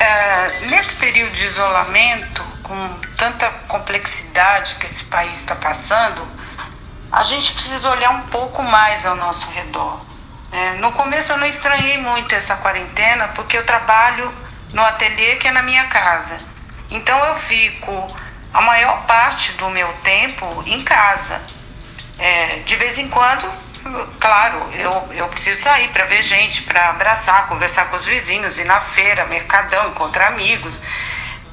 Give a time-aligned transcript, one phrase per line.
[0.00, 6.26] É, nesse período de isolamento, com tanta complexidade que esse país está passando,
[7.12, 10.00] a gente precisa olhar um pouco mais ao nosso redor.
[10.50, 14.32] É, no começo eu não estranhei muito essa quarentena, porque eu trabalho
[14.72, 16.53] no ateliê que é na minha casa.
[16.90, 18.14] Então eu fico
[18.52, 21.42] a maior parte do meu tempo em casa.
[22.18, 23.50] É, de vez em quando,
[24.20, 28.64] claro, eu, eu preciso sair para ver gente, para abraçar, conversar com os vizinhos, ir
[28.64, 30.80] na feira, mercadão, encontrar amigos.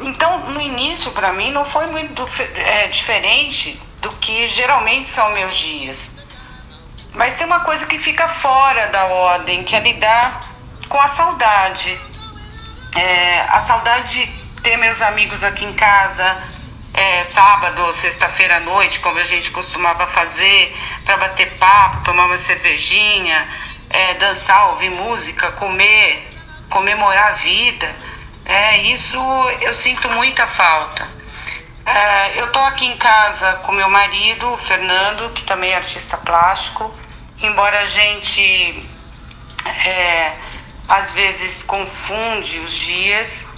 [0.00, 5.56] Então, no início, para mim, não foi muito é, diferente do que geralmente são meus
[5.56, 6.16] dias.
[7.14, 10.48] Mas tem uma coisa que fica fora da ordem, que é lidar
[10.88, 11.98] com a saudade.
[12.96, 16.42] É, a saudade de ter meus amigos aqui em casa,
[16.94, 22.26] é, sábado ou sexta-feira à noite, como a gente costumava fazer, para bater papo, tomar
[22.26, 23.48] uma cervejinha,
[23.90, 26.28] é, dançar, ouvir música, comer,
[26.70, 27.94] comemorar a vida.
[28.44, 29.18] É, isso
[29.60, 31.08] eu sinto muita falta.
[31.84, 36.16] É, eu estou aqui em casa com meu marido, o Fernando, que também é artista
[36.16, 36.94] plástico.
[37.40, 38.88] Embora a gente
[39.86, 40.32] é,
[40.88, 43.51] às vezes confunde os dias,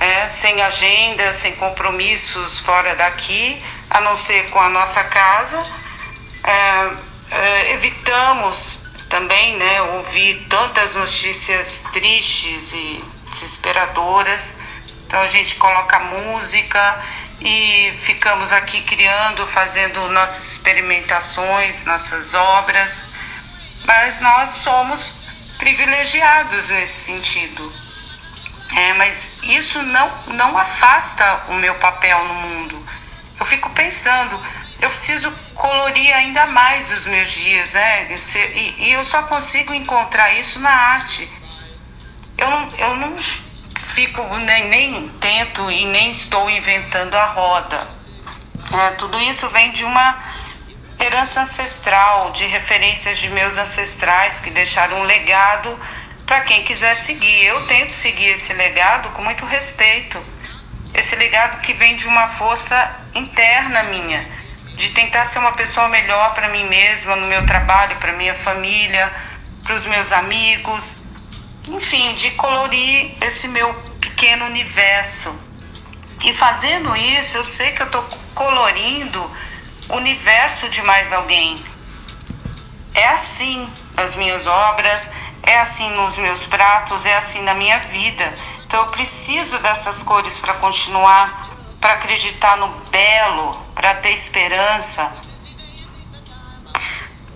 [0.00, 5.64] é, sem agenda, sem compromissos fora daqui, a não ser com a nossa casa.
[6.42, 6.90] É,
[7.30, 14.56] é evitamos também né, ouvir tantas notícias tristes e desesperadoras.
[15.06, 17.04] Então a gente coloca música
[17.40, 23.04] e ficamos aqui criando, fazendo nossas experimentações, nossas obras.
[23.84, 25.18] Mas nós somos
[25.58, 27.89] privilegiados nesse sentido.
[28.76, 32.86] É, mas isso não, não afasta o meu papel no mundo.
[33.38, 34.40] Eu fico pensando,
[34.80, 38.08] eu preciso colorir ainda mais os meus dias, né?
[38.54, 41.28] E, e eu só consigo encontrar isso na arte.
[42.38, 43.18] Eu não, eu não
[43.78, 47.88] fico, nem, nem tento e nem estou inventando a roda.
[48.72, 50.16] É, tudo isso vem de uma
[50.98, 55.78] herança ancestral, de referências de meus ancestrais que deixaram um legado
[56.30, 57.44] para quem quiser seguir.
[57.44, 60.16] Eu tento seguir esse legado com muito respeito.
[60.94, 62.76] Esse legado que vem de uma força
[63.16, 64.24] interna minha,
[64.76, 69.12] de tentar ser uma pessoa melhor para mim mesma, no meu trabalho, para minha família,
[69.64, 71.02] para os meus amigos,
[71.66, 75.36] enfim, de colorir esse meu pequeno universo.
[76.24, 78.04] E fazendo isso, eu sei que eu estou
[78.36, 79.20] colorindo
[79.88, 81.64] o universo de mais alguém.
[82.94, 85.12] É assim nas minhas obras,
[85.50, 88.32] é assim nos meus pratos, é assim na minha vida.
[88.64, 91.50] Então eu preciso dessas cores para continuar,
[91.80, 95.12] para acreditar no belo, para ter esperança.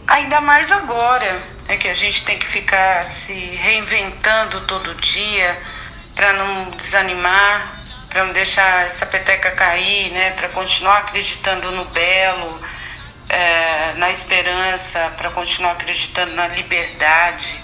[0.06, 5.60] Ainda mais agora, é que a gente tem que ficar se reinventando todo dia
[6.14, 7.72] para não desanimar,
[8.08, 10.31] para não deixar essa peteca cair, né?
[10.32, 12.62] Para continuar acreditando no belo,
[13.28, 17.63] é, na esperança, para continuar acreditando na liberdade.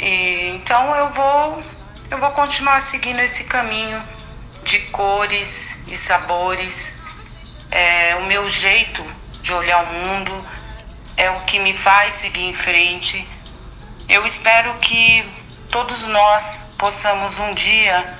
[0.00, 1.62] E, então eu vou
[2.10, 4.02] eu vou continuar seguindo esse caminho
[4.64, 6.98] de cores e sabores.
[7.70, 9.04] É, o meu jeito
[9.40, 10.46] de olhar o mundo
[11.16, 13.28] é o que me faz seguir em frente.
[14.08, 15.24] Eu espero que
[15.70, 18.16] todos nós possamos um dia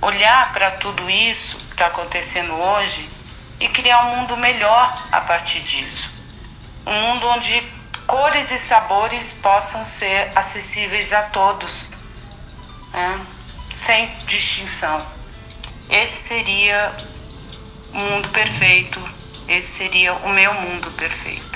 [0.00, 3.10] olhar para tudo isso que está acontecendo hoje
[3.60, 6.10] e criar um mundo melhor a partir disso.
[6.86, 7.60] Um mundo onde
[8.06, 11.90] cores e sabores possam ser acessíveis a todos,
[12.92, 13.26] né?
[13.74, 15.04] sem distinção.
[15.90, 16.94] Esse seria
[17.92, 19.00] o mundo perfeito,
[19.48, 21.53] esse seria o meu mundo perfeito.